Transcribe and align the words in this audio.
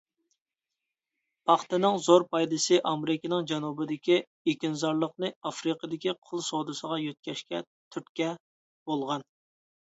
پاختىنىڭ 1.51 1.99
زور 2.05 2.25
پايدىسى 2.31 2.79
ئامېرىكىنىڭ 2.93 3.45
جەنۇبىدىكى 3.53 4.19
ئېكىنزارلىقنى 4.47 5.33
ئافرىقىدىكى 5.51 6.17
قۇل 6.31 6.45
سودىسىغا 6.51 7.01
يۆتكەشكە 7.07 7.65
تۈرتكە 7.71 8.35
بولغان. 8.91 9.31